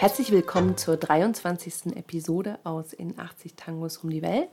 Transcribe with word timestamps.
Herzlich 0.00 0.32
willkommen 0.32 0.78
zur 0.78 0.96
23. 0.96 1.94
Episode 1.94 2.58
aus 2.64 2.94
In 2.94 3.18
80 3.18 3.52
Tangos 3.54 3.98
um 3.98 4.08
die 4.08 4.22
Welt 4.22 4.48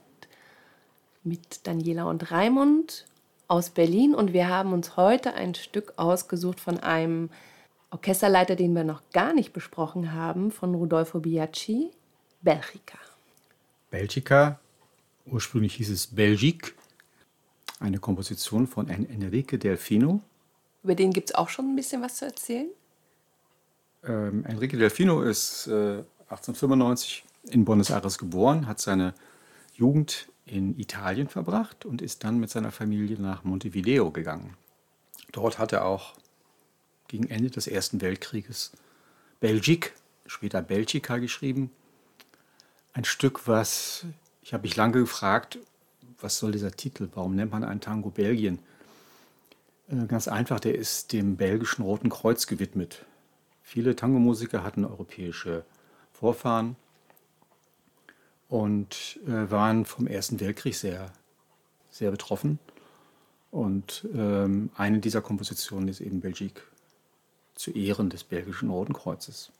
mit 1.24 1.66
Daniela 1.66 2.04
und 2.04 2.30
Raimund 2.30 3.06
aus 3.46 3.70
Berlin. 3.70 4.14
Und 4.14 4.34
wir 4.34 4.48
haben 4.48 4.74
uns 4.74 4.98
heute 4.98 5.32
ein 5.32 5.54
Stück 5.54 5.94
ausgesucht 5.96 6.60
von 6.60 6.80
einem 6.80 7.30
Orchesterleiter, 7.90 8.56
den 8.56 8.74
wir 8.74 8.84
noch 8.84 9.00
gar 9.14 9.32
nicht 9.32 9.54
besprochen 9.54 10.12
haben, 10.12 10.50
von 10.50 10.74
Rudolfo 10.74 11.20
Biaggi, 11.20 11.92
Belgica. 12.42 12.98
Belgica, 13.90 14.60
ursprünglich 15.24 15.76
hieß 15.76 15.88
es 15.88 16.08
Belgique, 16.08 16.74
eine 17.80 18.00
Komposition 18.00 18.66
von 18.66 18.90
Enrique 18.90 19.56
Delfino. 19.56 20.20
Über 20.82 20.94
den 20.94 21.10
gibt 21.10 21.30
es 21.30 21.34
auch 21.34 21.48
schon 21.48 21.72
ein 21.72 21.76
bisschen 21.76 22.02
was 22.02 22.16
zu 22.16 22.26
erzählen. 22.26 22.68
Ähm, 24.04 24.44
Enrique 24.44 24.76
Delfino 24.78 25.22
ist 25.22 25.66
äh, 25.66 26.02
1895 26.30 27.24
in 27.50 27.64
Buenos 27.64 27.90
Aires 27.90 28.18
geboren, 28.18 28.66
hat 28.66 28.80
seine 28.80 29.14
Jugend 29.74 30.28
in 30.44 30.78
Italien 30.78 31.28
verbracht 31.28 31.84
und 31.84 32.02
ist 32.02 32.24
dann 32.24 32.38
mit 32.38 32.50
seiner 32.50 32.72
Familie 32.72 33.20
nach 33.20 33.44
Montevideo 33.44 34.10
gegangen. 34.10 34.56
Dort 35.32 35.58
hat 35.58 35.72
er 35.72 35.84
auch 35.84 36.14
gegen 37.06 37.28
Ende 37.28 37.50
des 37.50 37.66
Ersten 37.66 38.00
Weltkrieges 38.00 38.72
Belgique, 39.40 39.92
später 40.26 40.62
Belgica 40.62 41.18
geschrieben. 41.18 41.70
Ein 42.92 43.04
Stück, 43.04 43.46
was, 43.46 44.04
ich 44.42 44.52
habe 44.52 44.62
mich 44.62 44.76
lange 44.76 45.00
gefragt, 45.00 45.58
was 46.20 46.38
soll 46.38 46.52
dieser 46.52 46.72
Titel, 46.72 47.08
warum 47.14 47.36
nennt 47.36 47.52
man 47.52 47.64
einen 47.64 47.80
Tango 47.80 48.10
Belgien? 48.10 48.58
Äh, 49.88 50.06
ganz 50.06 50.28
einfach, 50.28 50.60
der 50.60 50.74
ist 50.74 51.12
dem 51.12 51.36
belgischen 51.36 51.82
Roten 51.82 52.10
Kreuz 52.10 52.46
gewidmet. 52.46 53.04
Viele 53.68 53.94
Tango-Musiker 53.94 54.64
hatten 54.64 54.86
europäische 54.86 55.62
Vorfahren 56.10 56.74
und 58.48 59.20
äh, 59.26 59.50
waren 59.50 59.84
vom 59.84 60.06
Ersten 60.06 60.40
Weltkrieg 60.40 60.74
sehr, 60.74 61.12
sehr 61.90 62.10
betroffen. 62.10 62.58
Und 63.50 64.08
ähm, 64.14 64.70
eine 64.74 65.00
dieser 65.00 65.20
Kompositionen 65.20 65.86
ist 65.88 66.00
eben 66.00 66.22
Belgique 66.22 66.62
zu 67.56 67.70
Ehren 67.72 68.08
des 68.08 68.24
belgischen 68.24 68.70
Roten 68.70 68.94
Kreuzes. 68.94 69.52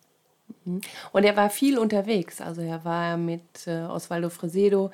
Mhm. 0.65 0.81
Und 1.13 1.25
er 1.25 1.37
war 1.37 1.51
viel 1.51 1.77
unterwegs. 1.79 2.41
Also 2.41 2.63
er 2.63 2.87
war 2.87 3.19
mit 3.19 3.67
äh, 3.67 3.83
Osvaldo 3.83 4.31
Fresedo 4.31 4.91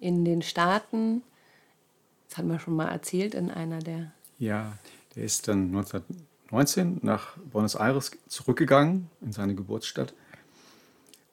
in 0.00 0.26
den 0.26 0.42
Staaten. 0.42 1.22
Das 2.28 2.36
hatten 2.36 2.50
wir 2.50 2.58
schon 2.58 2.76
mal 2.76 2.90
erzählt 2.90 3.34
in 3.34 3.50
einer 3.50 3.78
der. 3.78 4.12
Ja, 4.38 4.76
der 5.16 5.24
ist 5.24 5.48
dann 5.48 5.68
1900 5.68 6.29
19 6.50 7.00
nach 7.02 7.36
Buenos 7.38 7.74
Aires 7.74 8.10
zurückgegangen, 8.28 9.08
in 9.20 9.32
seine 9.32 9.54
Geburtsstadt, 9.54 10.14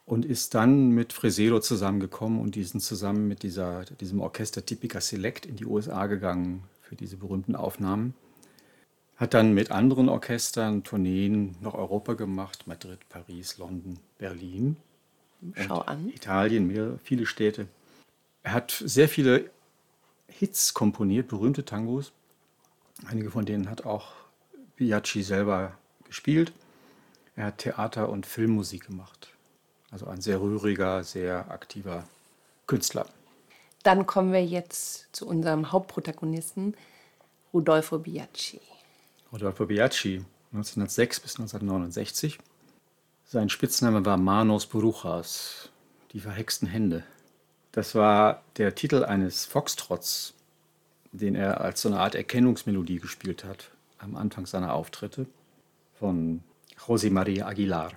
und 0.05 0.23
ist 0.23 0.53
dann 0.55 0.89
mit 0.91 1.11
Fresedo 1.11 1.59
zusammengekommen 1.59 2.39
und 2.39 2.55
diesen 2.55 2.79
zusammen 2.79 3.27
mit 3.27 3.43
dieser, 3.43 3.83
diesem 3.99 4.21
Orchester 4.21 4.65
Typica 4.65 5.01
Select 5.01 5.45
in 5.45 5.57
die 5.57 5.65
USA 5.65 6.07
gegangen 6.07 6.63
für 6.81 6.95
diese 6.95 7.17
berühmten 7.17 7.55
Aufnahmen. 7.55 8.13
Hat 9.17 9.33
dann 9.33 9.53
mit 9.53 9.71
anderen 9.71 10.09
Orchestern 10.09 10.83
Tourneen 10.83 11.55
nach 11.61 11.73
Europa 11.73 12.13
gemacht, 12.13 12.67
Madrid, 12.67 12.99
Paris, 13.09 13.57
London, 13.57 13.99
Berlin. 14.17 14.77
Schau 15.55 15.79
an. 15.79 16.09
Italien, 16.09 16.67
mehr, 16.67 16.99
viele 17.03 17.25
Städte. 17.25 17.67
Er 18.43 18.53
hat 18.53 18.71
sehr 18.71 19.09
viele 19.09 19.49
Hits 20.27 20.73
komponiert, 20.73 21.27
berühmte 21.27 21.65
Tangos. 21.65 22.13
Einige 23.07 23.31
von 23.31 23.45
denen 23.45 23.69
hat 23.69 23.85
auch 23.85 24.13
Biaggi 24.77 25.23
selber 25.23 25.73
gespielt. 26.05 26.53
Er 27.35 27.47
hat 27.47 27.57
Theater- 27.57 28.09
und 28.09 28.25
Filmmusik 28.25 28.87
gemacht. 28.87 29.29
Also 29.91 30.07
ein 30.07 30.21
sehr 30.21 30.39
rühriger, 30.39 31.03
sehr 31.03 31.49
aktiver 31.51 32.03
Künstler. 32.67 33.07
Dann 33.83 34.05
kommen 34.05 34.31
wir 34.31 34.45
jetzt 34.45 35.07
zu 35.15 35.27
unserem 35.27 35.71
Hauptprotagonisten, 35.71 36.75
Rudolfo 37.53 37.99
Biaggi. 37.99 38.59
Rodolfo 39.31 39.65
Biaggi, 39.65 40.23
1906 40.51 41.19
bis 41.21 41.39
1969. 41.39 42.37
Sein 43.25 43.49
Spitzname 43.49 44.05
war 44.05 44.17
Manos 44.17 44.67
Brujas, 44.67 45.69
die 46.11 46.19
verhexten 46.19 46.67
Hände. 46.67 47.03
Das 47.71 47.95
war 47.95 48.43
der 48.57 48.75
Titel 48.75 49.03
eines 49.03 49.45
Foxtrots, 49.45 50.33
den 51.11 51.35
er 51.35 51.61
als 51.61 51.81
so 51.81 51.89
eine 51.89 51.99
Art 51.99 52.15
Erkennungsmelodie 52.15 52.99
gespielt 52.99 53.43
hat 53.43 53.71
am 53.99 54.15
Anfang 54.15 54.45
seiner 54.45 54.73
Auftritte 54.73 55.27
von 55.99 56.43
José 56.77 57.11
María 57.11 57.45
Aguilar. 57.45 57.91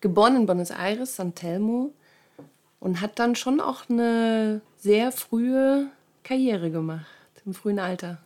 Geboren 0.00 0.36
in 0.36 0.46
Buenos 0.46 0.70
Aires, 0.70 1.16
San 1.16 1.34
Telmo 1.34 1.92
und 2.80 3.00
hat 3.00 3.18
dann 3.18 3.34
schon 3.34 3.60
auch 3.60 3.88
eine 3.88 4.60
sehr 4.76 5.10
frühe 5.12 5.90
Karriere 6.22 6.70
gemacht, 6.70 7.06
im 7.44 7.54
frühen 7.54 7.78
Alter. 7.78 8.18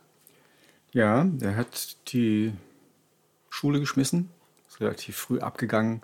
Ja, 0.91 1.27
er 1.41 1.55
hat 1.55 1.97
die 2.13 2.53
Schule 3.49 3.79
geschmissen, 3.79 4.29
ist 4.67 4.79
relativ 4.79 5.17
früh 5.17 5.39
abgegangen 5.39 6.01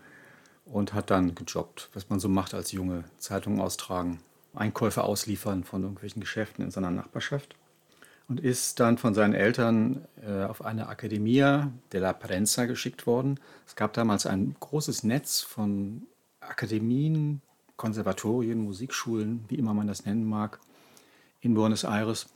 und 0.65 0.93
hat 0.93 1.11
dann 1.11 1.35
gejobbt, 1.35 1.89
was 1.93 2.09
man 2.09 2.19
so 2.19 2.29
macht 2.29 2.53
als 2.55 2.71
Junge. 2.71 3.03
Zeitungen 3.19 3.59
austragen, 3.59 4.19
Einkäufe 4.55 5.03
ausliefern 5.03 5.63
von 5.63 5.83
irgendwelchen 5.83 6.21
Geschäften 6.21 6.65
in 6.65 6.71
seiner 6.71 6.89
Nachbarschaft 6.89 7.55
und 8.29 8.39
ist 8.39 8.79
dann 8.79 8.97
von 8.97 9.13
seinen 9.15 9.33
Eltern 9.33 10.05
äh, 10.25 10.43
auf 10.43 10.63
eine 10.63 10.87
Academia 10.87 11.73
della 11.91 12.13
Prensa 12.13 12.65
geschickt 12.65 13.07
worden. 13.07 13.39
Es 13.65 13.75
gab 13.75 13.93
damals 13.93 14.27
ein 14.27 14.55
großes 14.59 15.03
Netz 15.03 15.41
von 15.41 16.03
Akademien, 16.39 17.41
Konservatorien, 17.75 18.59
Musikschulen, 18.59 19.43
wie 19.49 19.55
immer 19.55 19.73
man 19.73 19.87
das 19.87 20.05
nennen 20.05 20.25
mag, 20.25 20.59
in 21.41 21.55
Buenos 21.55 21.83
Aires. 21.83 22.27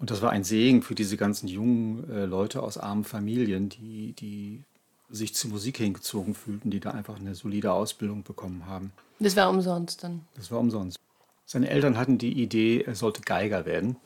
Und 0.00 0.10
das 0.10 0.22
war 0.22 0.30
ein 0.30 0.42
Segen 0.42 0.82
für 0.82 0.96
diese 0.96 1.16
ganzen 1.16 1.46
jungen 1.46 2.10
äh, 2.10 2.24
Leute 2.24 2.60
aus 2.60 2.76
armen 2.76 3.04
Familien, 3.04 3.68
die, 3.68 4.14
die 4.14 4.64
sich 5.08 5.34
zur 5.34 5.50
Musik 5.50 5.76
hingezogen 5.76 6.34
fühlten, 6.34 6.70
die 6.70 6.80
da 6.80 6.90
einfach 6.90 7.20
eine 7.20 7.36
solide 7.36 7.72
Ausbildung 7.72 8.24
bekommen 8.24 8.66
haben. 8.66 8.92
Das 9.20 9.36
war 9.36 9.48
umsonst 9.48 10.02
dann? 10.02 10.22
Das 10.34 10.50
war 10.50 10.58
umsonst. 10.58 10.98
Seine 11.44 11.68
Eltern 11.70 11.96
hatten 11.96 12.18
die 12.18 12.42
Idee, 12.42 12.80
er 12.80 12.96
sollte 12.96 13.20
Geiger 13.20 13.66
werden. 13.66 13.96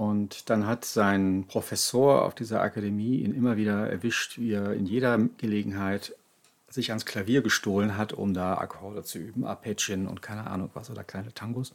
Und 0.00 0.48
dann 0.48 0.66
hat 0.66 0.86
sein 0.86 1.44
Professor 1.46 2.24
auf 2.24 2.34
dieser 2.34 2.62
Akademie 2.62 3.18
ihn 3.18 3.34
immer 3.34 3.58
wieder 3.58 3.90
erwischt, 3.90 4.38
wie 4.38 4.52
er 4.52 4.72
in 4.72 4.86
jeder 4.86 5.18
Gelegenheit 5.36 6.16
sich 6.70 6.88
ans 6.88 7.04
Klavier 7.04 7.42
gestohlen 7.42 7.98
hat, 7.98 8.14
um 8.14 8.32
da 8.32 8.54
Akkorde 8.54 9.04
zu 9.04 9.18
üben, 9.18 9.44
Arpeggien 9.44 10.08
und 10.08 10.22
keine 10.22 10.46
Ahnung 10.46 10.70
was 10.72 10.88
oder 10.88 11.04
kleine 11.04 11.34
Tangos. 11.34 11.74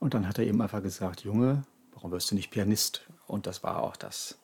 Und 0.00 0.12
dann 0.12 0.28
hat 0.28 0.38
er 0.38 0.44
eben 0.44 0.60
einfach 0.60 0.82
gesagt, 0.82 1.22
Junge, 1.22 1.62
warum 1.94 2.10
wirst 2.10 2.30
du 2.30 2.34
nicht 2.34 2.50
Pianist? 2.50 3.06
Und 3.26 3.46
das 3.46 3.62
war 3.62 3.84
auch 3.84 3.96
das. 3.96 4.36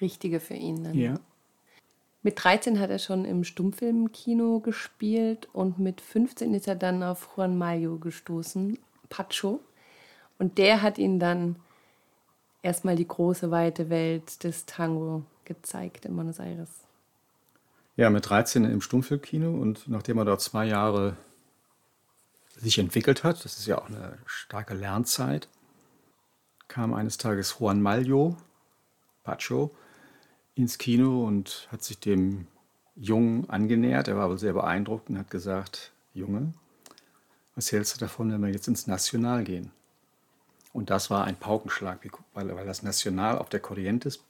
Richtige 0.00 0.38
für 0.38 0.54
ihn 0.54 0.84
dann. 0.84 0.94
Ja. 0.94 1.18
Mit 2.22 2.44
13 2.44 2.78
hat 2.78 2.88
er 2.88 3.00
schon 3.00 3.24
im 3.24 3.42
Stummfilmkino 3.42 4.60
gespielt 4.60 5.48
und 5.52 5.80
mit 5.80 6.00
15 6.00 6.54
ist 6.54 6.68
er 6.68 6.76
dann 6.76 7.02
auf 7.02 7.30
Juan 7.36 7.58
Mayo 7.58 7.98
gestoßen, 7.98 8.78
Pacho. 9.08 9.58
Und 10.38 10.58
der 10.58 10.82
hat 10.82 10.98
ihn 10.98 11.18
dann 11.18 11.56
erstmal 12.64 12.96
die 12.96 13.06
große, 13.06 13.50
weite 13.50 13.90
Welt 13.90 14.42
des 14.42 14.66
Tango 14.66 15.22
gezeigt 15.44 16.06
in 16.06 16.16
Buenos 16.16 16.40
Aires. 16.40 16.70
Ja, 17.96 18.10
mit 18.10 18.28
13 18.28 18.64
im 18.64 18.80
Stummfilmkino 18.80 19.50
und 19.50 19.86
nachdem 19.86 20.18
er 20.18 20.24
dort 20.24 20.40
zwei 20.40 20.66
Jahre 20.66 21.16
sich 22.56 22.78
entwickelt 22.78 23.22
hat, 23.22 23.44
das 23.44 23.58
ist 23.58 23.66
ja 23.66 23.78
auch 23.78 23.88
eine 23.88 24.18
starke 24.26 24.74
Lernzeit, 24.74 25.48
kam 26.66 26.94
eines 26.94 27.18
Tages 27.18 27.56
Juan 27.60 27.80
Mallo, 27.82 28.36
Pacho, 29.22 29.70
ins 30.54 30.78
Kino 30.78 31.24
und 31.24 31.68
hat 31.70 31.84
sich 31.84 32.00
dem 32.00 32.46
Jungen 32.96 33.48
angenähert. 33.50 34.08
Er 34.08 34.16
war 34.16 34.28
wohl 34.30 34.38
sehr 34.38 34.52
beeindruckt 34.52 35.10
und 35.10 35.18
hat 35.18 35.30
gesagt, 35.30 35.92
Junge, 36.14 36.52
was 37.54 37.70
hältst 37.70 37.96
du 37.96 38.00
davon, 38.00 38.32
wenn 38.32 38.42
wir 38.42 38.50
jetzt 38.50 38.68
ins 38.68 38.86
National 38.86 39.44
gehen? 39.44 39.70
Und 40.74 40.90
das 40.90 41.08
war 41.08 41.24
ein 41.24 41.36
Paukenschlag, 41.36 42.00
weil, 42.34 42.54
weil 42.54 42.66
das 42.66 42.82
National 42.82 43.38
auf 43.38 43.48
der 43.48 43.60
Corrientes 43.60 44.24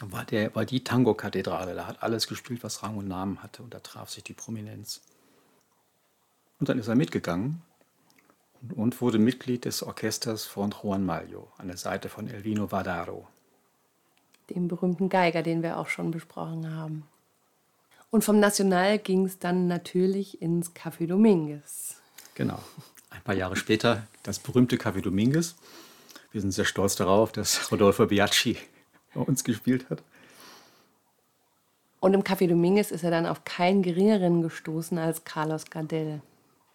war, 0.00 0.24
der, 0.24 0.52
war 0.56 0.64
die 0.64 0.82
Tango-Kathedrale. 0.82 1.76
Da 1.76 1.86
hat 1.86 2.02
alles 2.02 2.26
gespielt, 2.26 2.64
was 2.64 2.82
Rang 2.82 2.96
und 2.96 3.06
Namen 3.06 3.44
hatte. 3.44 3.62
Und 3.62 3.72
da 3.72 3.78
traf 3.78 4.10
sich 4.10 4.24
die 4.24 4.34
Prominenz. 4.34 5.00
Und 6.58 6.68
dann 6.68 6.80
ist 6.80 6.88
er 6.88 6.96
mitgegangen 6.96 7.62
und, 8.60 8.72
und 8.72 9.00
wurde 9.00 9.20
Mitglied 9.20 9.66
des 9.66 9.84
Orchesters 9.84 10.44
von 10.46 10.74
Juan 10.82 11.06
Mallo 11.06 11.52
an 11.58 11.68
der 11.68 11.76
Seite 11.76 12.08
von 12.08 12.26
Elvino 12.26 12.72
Vadaro. 12.72 13.28
Dem 14.50 14.66
berühmten 14.66 15.08
Geiger, 15.08 15.44
den 15.44 15.62
wir 15.62 15.78
auch 15.78 15.88
schon 15.88 16.10
besprochen 16.10 16.74
haben. 16.74 17.04
Und 18.10 18.24
vom 18.24 18.40
National 18.40 18.98
ging 18.98 19.26
es 19.26 19.38
dann 19.38 19.68
natürlich 19.68 20.42
ins 20.42 20.74
Café 20.74 21.06
Dominguez. 21.06 22.00
Genau 22.34 22.58
ein 23.18 23.24
paar 23.24 23.34
Jahre 23.34 23.56
später 23.56 24.06
das 24.22 24.38
berühmte 24.38 24.76
Café 24.76 25.02
Dominguez. 25.02 25.56
Wir 26.30 26.40
sind 26.40 26.52
sehr 26.52 26.64
stolz 26.64 26.96
darauf, 26.96 27.32
dass 27.32 27.70
Rodolfo 27.72 28.06
Biaggi 28.06 28.56
bei 29.14 29.20
uns 29.20 29.44
gespielt 29.44 29.90
hat. 29.90 30.02
Und 32.00 32.14
im 32.14 32.22
Café 32.22 32.46
Dominguez 32.48 32.90
ist 32.90 33.02
er 33.02 33.10
dann 33.10 33.26
auf 33.26 33.44
keinen 33.44 33.82
geringeren 33.82 34.42
gestoßen 34.42 34.98
als 34.98 35.24
Carlos 35.24 35.68
Gardel. 35.68 36.22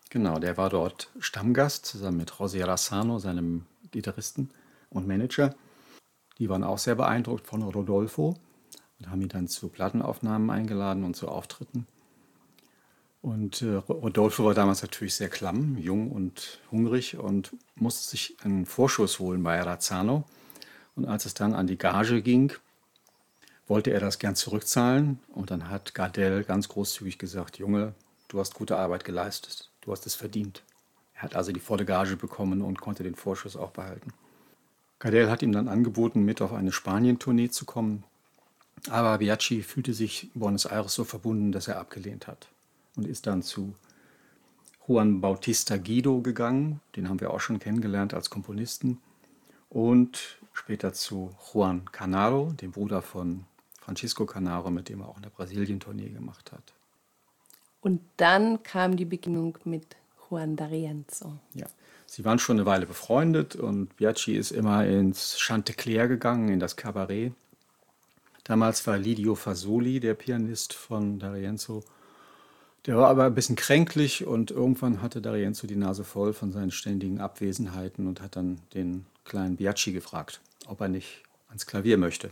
Genau, 0.10 0.38
der 0.38 0.58
war 0.58 0.70
dort 0.70 1.10
Stammgast 1.20 1.86
zusammen 1.86 2.18
mit 2.18 2.32
José 2.32 2.68
Rassano, 2.68 3.20
seinem 3.20 3.66
Gitarristen 3.92 4.52
und 4.90 5.08
Manager. 5.08 5.56
Die 6.40 6.50
waren 6.50 6.64
auch 6.64 6.78
sehr 6.78 6.96
beeindruckt 6.96 7.48
von 7.48 7.64
Rodolfo 7.64 8.36
und 9.00 9.10
haben 9.10 9.22
ihn 9.22 9.30
dann 9.30 9.48
zu 9.48 9.70
Plattenaufnahmen 9.70 10.50
eingeladen 10.50 11.04
und 11.04 11.16
zu 11.16 11.30
Auftritten. 11.30 11.88
Und 13.24 13.62
äh, 13.62 13.76
Rodolfo 13.76 14.44
war 14.44 14.54
damals 14.54 14.82
natürlich 14.82 15.16
sehr 15.16 15.30
klamm, 15.30 15.78
jung 15.78 16.12
und 16.12 16.60
hungrig 16.72 17.18
und 17.18 17.56
musste 17.76 18.10
sich 18.10 18.36
einen 18.44 18.66
Vorschuss 18.66 19.18
holen 19.20 19.42
bei 19.42 19.62
Razzano. 19.62 20.26
Und 20.98 21.06
als 21.06 21.26
es 21.26 21.34
dann 21.34 21.54
an 21.54 21.66
die 21.66 21.78
Gage 21.78 22.22
ging, 22.22 22.52
wollte 23.66 23.92
er 23.92 24.02
das 24.02 24.20
gern 24.20 24.36
zurückzahlen. 24.36 25.20
Und 25.30 25.52
dann 25.52 25.70
hat 25.70 25.96
Gardel 25.96 26.44
ganz 26.44 26.68
großzügig 26.68 27.18
gesagt, 27.18 27.60
Junge, 27.60 27.94
du 28.28 28.42
hast 28.42 28.56
gute 28.56 28.76
Arbeit 28.78 29.06
geleistet, 29.06 29.70
du 29.80 29.94
hast 29.94 30.06
es 30.06 30.16
verdient. 30.16 30.62
Er 31.16 31.22
hat 31.22 31.38
also 31.38 31.54
die 31.54 31.62
volle 31.62 31.86
Gage 31.86 32.18
bekommen 32.18 32.62
und 32.62 32.82
konnte 32.82 33.04
den 33.04 33.16
Vorschuss 33.16 33.56
auch 33.56 33.72
behalten. 33.72 34.12
Gardel 35.00 35.32
hat 35.32 35.42
ihm 35.42 35.54
dann 35.54 35.70
angeboten, 35.70 36.26
mit 36.26 36.42
auf 36.42 36.52
eine 36.52 36.74
Spanien-Tournee 36.74 37.52
zu 37.52 37.64
kommen. 37.64 38.04
Aber 38.90 39.20
Biaggi 39.20 39.64
fühlte 39.64 39.94
sich 39.94 40.30
Buenos 40.34 40.66
Aires 40.66 40.94
so 40.94 41.06
verbunden, 41.06 41.54
dass 41.54 41.70
er 41.70 41.80
abgelehnt 41.80 42.28
hat 42.28 42.50
und 42.96 43.08
ist 43.08 43.28
dann 43.28 43.42
zu 43.42 43.76
Juan 44.88 45.22
Bautista 45.22 45.78
Guido 45.78 46.22
gegangen. 46.22 46.82
Den 46.96 47.10
haben 47.10 47.22
wir 47.22 47.32
auch 47.32 47.40
schon 47.40 47.60
kennengelernt 47.60 48.14
als 48.14 48.30
Komponisten. 48.30 49.00
Und 49.70 50.40
später 50.54 50.94
zu 50.94 51.32
Juan 51.54 51.86
Canaro, 51.92 52.52
dem 52.54 52.72
Bruder 52.72 53.02
von 53.02 53.46
Francisco 53.80 54.26
Canaro, 54.26 54.70
mit 54.72 54.90
dem 54.90 55.02
er 55.02 55.10
auch 55.10 55.18
eine 55.18 55.30
Brasilien-Tournee 55.30 56.10
gemacht 56.10 56.52
hat. 56.52 56.74
Und 57.82 58.02
dann 58.18 58.64
kam 58.64 58.96
die 58.96 59.06
Begegnung 59.06 59.58
mit 59.66 59.98
Juan 60.30 60.56
D'Arienzo. 60.56 61.34
Ja, 61.54 61.68
sie 62.06 62.24
waren 62.24 62.40
schon 62.40 62.58
eine 62.58 62.66
Weile 62.66 62.86
befreundet 62.86 63.56
und 63.56 63.96
Biaggi 63.98 64.36
ist 64.36 64.52
immer 64.52 64.86
ins 64.86 65.38
Chantecler 65.38 66.08
gegangen, 66.08 66.50
in 66.50 66.60
das 66.60 66.76
Cabaret. 66.76 67.34
Damals 68.46 68.86
war 68.88 68.98
Lidio 68.98 69.36
Fasoli, 69.36 70.00
der 70.00 70.14
Pianist 70.14 70.74
von 70.74 71.20
D'Arienzo. 71.20 71.84
Der 72.86 72.98
war 72.98 73.08
aber 73.08 73.26
ein 73.26 73.36
bisschen 73.36 73.56
kränklich 73.56 74.26
und 74.26 74.52
irgendwann 74.52 75.02
hatte 75.02 75.22
D'Arienzo 75.22 75.68
die 75.68 75.78
Nase 75.78 76.04
voll 76.04 76.34
von 76.34 76.52
seinen 76.52 76.72
ständigen 76.72 77.22
Abwesenheiten 77.22 78.08
und 78.08 78.22
hat 78.22 78.36
dann 78.36 78.60
den 78.74 79.06
kleinen 79.24 79.56
Biaggi 79.56 79.94
gefragt, 79.94 80.42
ob 80.68 80.82
er 80.82 80.90
nicht 80.90 81.24
ans 81.48 81.66
Klavier 81.66 81.98
möchte. 81.98 82.32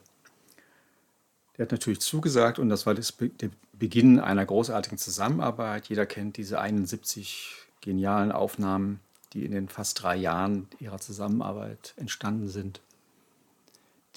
Der 1.58 1.66
hat 1.66 1.72
natürlich 1.72 2.02
zugesagt 2.02 2.60
und 2.60 2.70
das 2.70 2.86
war 2.86 2.96
das 2.96 3.12
Be 3.12 3.30
der 3.30 3.50
Beginn 3.74 4.20
einer 4.20 4.46
großartigen 4.46 4.98
Zusammenarbeit. 4.98 5.88
Jeder 5.88 6.06
kennt 6.06 6.38
diese 6.38 6.60
71 6.60 7.56
genialen 7.80 8.32
Aufnahmen, 8.32 9.00
die 9.34 9.46
in 9.46 9.52
den 9.52 9.70
fast 9.70 10.04
drei 10.04 10.16
Jahren 10.18 10.68
ihrer 10.80 11.00
Zusammenarbeit 11.00 11.94
entstanden 11.98 12.48
sind, 12.48 12.82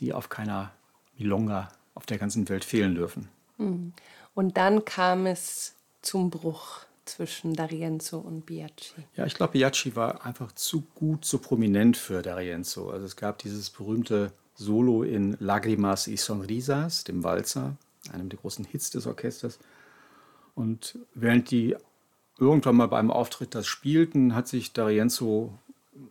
die 0.00 0.12
auf 0.12 0.28
keiner 0.28 0.72
Milonga 1.16 1.70
auf 1.94 2.06
der 2.06 2.18
ganzen 2.18 2.48
Welt 2.48 2.64
fehlen 2.64 2.94
dürfen. 2.94 3.28
Hm. 3.56 3.92
Und 4.34 4.56
dann 4.56 4.84
kam 4.84 5.26
es 5.26 5.74
zum 6.04 6.30
Bruch 6.30 6.80
zwischen 7.04 7.54
D'Arienzo 7.54 8.16
und 8.16 8.46
Biaggi. 8.46 8.94
Ja, 9.16 9.26
ich 9.26 9.34
glaube, 9.34 9.52
Biaggi 9.52 9.94
war 9.94 10.24
einfach 10.24 10.52
zu 10.52 10.82
gut, 10.94 11.24
zu 11.24 11.38
prominent 11.38 11.96
für 11.96 12.20
D'Arienzo. 12.20 12.90
Also 12.90 13.06
es 13.06 13.16
gab 13.16 13.38
dieses 13.38 13.70
berühmte 13.70 14.32
Solo 14.54 15.02
in 15.02 15.36
Lágrimas 15.40 16.06
y 16.06 16.16
Sonrisas, 16.16 17.04
dem 17.04 17.24
Walzer, 17.24 17.76
einem 18.12 18.28
der 18.28 18.38
großen 18.38 18.64
Hits 18.64 18.90
des 18.90 19.06
Orchesters. 19.06 19.58
Und 20.54 20.98
während 21.14 21.50
die 21.50 21.76
irgendwann 22.38 22.76
mal 22.76 22.88
beim 22.88 23.10
Auftritt 23.10 23.54
das 23.54 23.66
spielten, 23.66 24.34
hat 24.34 24.48
sich 24.48 24.68
D'Arienzo 24.68 25.50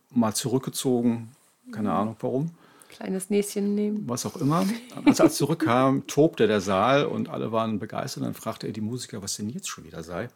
mal 0.10 0.34
zurückgezogen. 0.34 1.32
Keine. 1.72 1.94
Ahnung 1.94 2.16
warum. 2.20 2.52
Kleines 2.94 3.30
Näschen 3.30 3.76
nehmen. 3.76 4.08
Was 4.08 4.26
auch 4.26 4.38
immer. 4.38 4.66
Als 5.06 5.20
er 5.20 5.30
zurückkam, 5.30 6.08
tobte 6.08 6.48
der 6.48 6.62
Saal 6.62 7.06
und 7.06 7.30
alle 7.30 7.52
waren 7.52 7.80
begeistert. 7.80 8.24
Dann 8.24 8.34
fragte 8.34 8.68
er 8.68 8.74
die 8.74 8.82
Musiker, 8.82 9.22
was 9.22 9.36
denn 9.36 9.50
jetzt 9.50 9.68
schon 9.68 9.84
wieder 9.84 10.04
sei. 10.04 10.30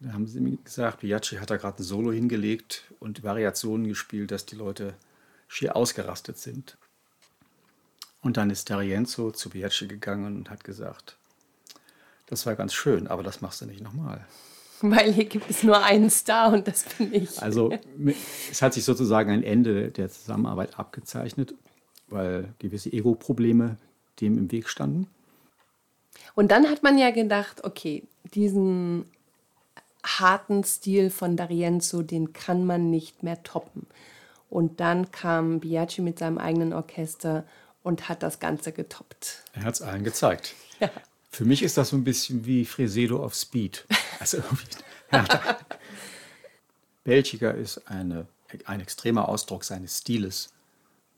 Dann 0.00 0.12
haben 0.12 0.26
sie 0.26 0.40
mir 0.40 0.58
gesagt, 0.58 1.00
Biaggi 1.00 1.36
hat 1.36 1.50
da 1.50 1.56
gerade 1.56 1.82
ein 1.82 1.84
Solo 1.84 2.12
hingelegt 2.12 2.84
und 3.00 3.24
Variationen 3.24 3.88
gespielt, 3.88 4.30
dass 4.30 4.44
die 4.44 4.56
Leute 4.56 4.94
schier 5.48 5.74
ausgerastet 5.74 6.38
sind. 6.38 6.76
Und 8.20 8.36
dann 8.36 8.50
ist 8.50 8.70
D'Arienzo 8.70 9.32
zu 9.32 9.50
Biaggi 9.50 9.88
gegangen 9.88 10.36
und 10.36 10.50
hat 10.50 10.64
gesagt, 10.64 11.16
das 12.26 12.44
war 12.44 12.56
ganz 12.56 12.74
schön, 12.74 13.06
aber 13.06 13.22
das 13.22 13.40
machst 13.40 13.60
du 13.60 13.66
nicht 13.66 13.80
nochmal. 13.80 14.26
Weil 14.82 15.12
hier 15.12 15.24
gibt 15.24 15.48
es 15.48 15.62
nur 15.62 15.82
einen 15.82 16.10
Star 16.10 16.52
und 16.52 16.68
das 16.68 16.84
bin 16.84 17.14
ich. 17.14 17.40
Also 17.40 17.72
es 18.50 18.60
hat 18.60 18.74
sich 18.74 18.84
sozusagen 18.84 19.30
ein 19.30 19.42
Ende 19.42 19.90
der 19.90 20.10
Zusammenarbeit 20.10 20.78
abgezeichnet, 20.78 21.54
weil 22.08 22.54
gewisse 22.58 22.92
Ego-Probleme 22.92 23.76
dem 24.20 24.38
im 24.38 24.50
Weg 24.52 24.68
standen. 24.68 25.08
Und 26.34 26.50
dann 26.50 26.68
hat 26.68 26.82
man 26.82 26.98
ja 26.98 27.10
gedacht, 27.10 27.64
okay, 27.64 28.04
diesen 28.34 29.06
harten 30.04 30.64
Stil 30.64 31.10
von 31.10 31.36
D'Arienzo, 31.36 32.02
den 32.02 32.32
kann 32.32 32.64
man 32.64 32.90
nicht 32.90 33.22
mehr 33.22 33.42
toppen. 33.42 33.86
Und 34.48 34.80
dann 34.80 35.10
kam 35.10 35.60
Biaggi 35.60 36.02
mit 36.02 36.18
seinem 36.18 36.38
eigenen 36.38 36.72
Orchester 36.72 37.44
und 37.82 38.08
hat 38.08 38.22
das 38.22 38.38
Ganze 38.38 38.72
getoppt. 38.72 39.42
Er 39.52 39.64
hat 39.64 39.74
es 39.74 39.82
allen 39.82 40.04
gezeigt. 40.04 40.54
Ja. 40.78 40.90
Für 41.30 41.46
mich 41.46 41.62
ist 41.62 41.78
das 41.78 41.88
so 41.88 41.96
ein 41.96 42.04
bisschen 42.04 42.44
wie 42.44 42.66
Fresedo 42.66 43.24
auf 43.24 43.34
Speed. 43.34 43.86
Also, 44.18 44.38
ja, 45.12 45.24
Belchiger 47.04 47.54
ist 47.54 47.86
eine, 47.86 48.26
ein 48.64 48.80
extremer 48.80 49.28
Ausdruck 49.28 49.64
seines 49.64 49.98
Stiles 49.98 50.52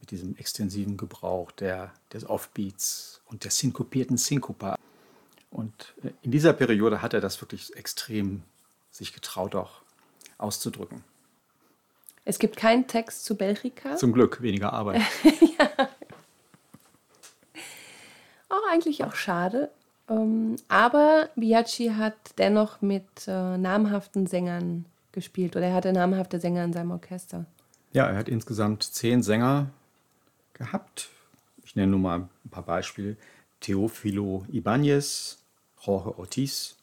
mit 0.09 0.13
diesem 0.13 0.37
extensiven 0.37 0.97
Gebrauch 0.97 1.51
der, 1.53 1.93
des 2.13 2.29
Offbeats 2.29 3.21
und 3.27 3.45
der 3.45 3.51
synkopierten 3.51 4.17
Synkopa. 4.17 4.77
Und 5.51 5.95
äh, 6.03 6.11
in 6.23 6.31
dieser 6.31 6.53
Periode 6.55 7.03
hat 7.03 7.13
er 7.13 7.21
das 7.21 7.41
wirklich 7.43 7.77
extrem 7.77 8.43
sich 8.91 9.13
getraut, 9.13 9.55
auch 9.55 9.83
auszudrücken. 10.39 11.05
Es 12.25 12.39
gibt 12.39 12.57
keinen 12.57 12.87
Text 12.87 13.25
zu 13.25 13.37
Belchica. 13.37 13.97
Zum 13.97 14.13
Glück, 14.13 14.41
weniger 14.43 14.73
Arbeit. 14.73 15.03
ja. 15.59 15.89
Auch 18.49 18.73
eigentlich 18.73 19.05
auch 19.05 19.15
schade. 19.15 19.71
Ähm, 20.09 20.57
aber 20.69 21.29
Biaggi 21.37 21.93
hat 21.97 22.15
dennoch 22.39 22.81
mit 22.81 23.07
äh, 23.27 23.59
namhaften 23.59 24.27
Sängern 24.27 24.87
gespielt 25.13 25.55
oder 25.55 25.67
er 25.67 25.75
hatte 25.75 25.93
namhafte 25.93 26.41
Sänger 26.41 26.65
in 26.65 26.73
seinem 26.73 26.93
Orchester. 26.93 27.45
Ja, 27.93 28.07
er 28.07 28.17
hat 28.17 28.29
insgesamt 28.29 28.83
zehn 28.83 29.23
Sänger 29.23 29.71
gehabt. 30.59 31.11
Ich 31.65 31.77
nenne 31.77 31.93
nur 31.93 32.01
mal 32.01 32.29
ein 32.45 32.51
paar 32.51 32.65
Beispiele. 32.65 33.17
Teofilo 33.61 34.47
Ibáñez, 34.53 35.39
Jorge 35.81 36.19
Ortiz, 36.19 36.77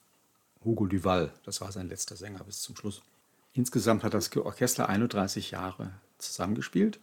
Hugo 0.64 0.88
Duval, 0.88 1.32
das 1.46 1.62
war 1.62 1.72
sein 1.72 1.88
letzter 1.88 2.16
Sänger 2.16 2.44
bis 2.44 2.62
zum 2.62 2.76
Schluss. 2.76 3.02
Insgesamt 3.54 4.04
hat 4.04 4.14
das 4.14 4.36
Orchester 4.36 4.90
31 4.90 5.52
Jahre 5.52 5.92
zusammengespielt, 6.18 7.00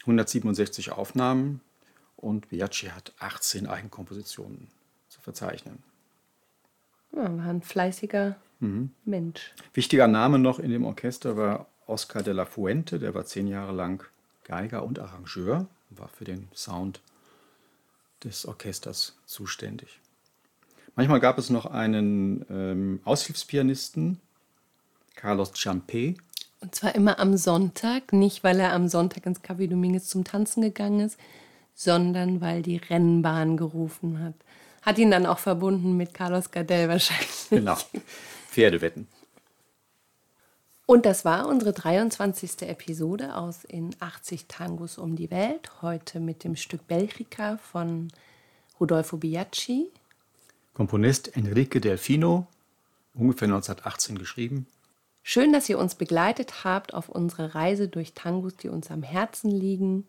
167 0.00 0.92
Aufnahmen 0.92 1.60
und 2.16 2.48
Biaggi 2.48 2.88
hat 2.88 3.12
18 3.18 3.66
Eigenkompositionen 3.66 4.68
zu 5.08 5.20
verzeichnen. 5.20 5.82
Ja, 7.12 7.24
war 7.24 7.46
ein 7.46 7.62
fleißiger 7.62 8.36
mhm. 8.60 8.90
Mensch. 9.04 9.54
Wichtiger 9.74 10.06
Name 10.06 10.38
noch 10.38 10.58
in 10.58 10.70
dem 10.70 10.84
Orchester 10.84 11.36
war 11.36 11.66
Oscar 11.86 12.22
de 12.22 12.32
la 12.32 12.46
Fuente, 12.46 12.98
der 12.98 13.14
war 13.14 13.26
zehn 13.26 13.46
Jahre 13.46 13.72
lang 13.72 14.04
Geiger 14.44 14.84
und 14.84 14.98
Arrangeur, 14.98 15.68
war 15.90 16.08
für 16.08 16.24
den 16.24 16.48
Sound 16.54 17.00
des 18.24 18.46
Orchesters 18.46 19.16
zuständig. 19.26 20.00
Manchmal 20.96 21.20
gab 21.20 21.38
es 21.38 21.50
noch 21.50 21.66
einen 21.66 22.44
ähm, 22.50 23.00
Aushilfspianisten, 23.04 24.20
Carlos 25.14 25.52
Champé. 25.54 26.16
Und 26.60 26.74
zwar 26.74 26.94
immer 26.94 27.18
am 27.18 27.36
Sonntag, 27.36 28.12
nicht 28.12 28.44
weil 28.44 28.60
er 28.60 28.72
am 28.72 28.88
Sonntag 28.88 29.24
ins 29.24 29.42
Café 29.42 29.68
Dominguez 29.68 30.08
zum 30.08 30.24
Tanzen 30.24 30.62
gegangen 30.62 31.00
ist, 31.00 31.18
sondern 31.74 32.40
weil 32.40 32.62
die 32.62 32.76
Rennbahn 32.76 33.56
gerufen 33.56 34.22
hat. 34.22 34.34
Hat 34.82 34.98
ihn 34.98 35.10
dann 35.10 35.26
auch 35.26 35.38
verbunden 35.38 35.96
mit 35.96 36.12
Carlos 36.12 36.50
Gardel 36.50 36.88
wahrscheinlich. 36.88 37.48
Genau, 37.48 37.76
Pferdewetten. 38.50 39.06
Und 40.90 41.06
das 41.06 41.24
war 41.24 41.46
unsere 41.46 41.72
23. 41.72 42.62
Episode 42.62 43.36
aus 43.36 43.62
In 43.62 43.94
80 44.00 44.46
Tangos 44.48 44.98
um 44.98 45.14
die 45.14 45.30
Welt. 45.30 45.70
Heute 45.82 46.18
mit 46.18 46.42
dem 46.42 46.56
Stück 46.56 46.88
Belgica 46.88 47.58
von 47.58 48.08
Rodolfo 48.80 49.16
Biaggi. 49.18 49.86
Komponist 50.74 51.36
Enrique 51.36 51.80
Delfino, 51.80 52.48
ungefähr 53.14 53.46
1918 53.46 54.18
geschrieben. 54.18 54.66
Schön, 55.22 55.52
dass 55.52 55.68
ihr 55.68 55.78
uns 55.78 55.94
begleitet 55.94 56.64
habt 56.64 56.92
auf 56.92 57.08
unserer 57.08 57.54
Reise 57.54 57.86
durch 57.86 58.14
Tangos, 58.14 58.56
die 58.56 58.68
uns 58.68 58.90
am 58.90 59.04
Herzen 59.04 59.52
liegen. 59.52 60.08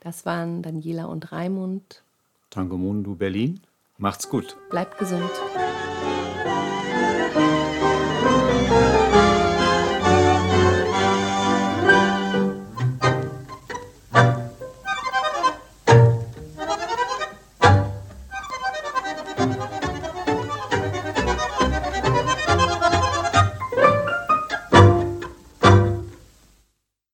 Das 0.00 0.26
waren 0.26 0.60
Daniela 0.60 1.06
und 1.06 1.32
Raimund. 1.32 2.02
Tango 2.50 2.76
Mundo 2.76 3.14
Berlin. 3.14 3.60
Macht's 3.96 4.28
gut. 4.28 4.58
Bleibt 4.68 4.98
gesund. 4.98 5.30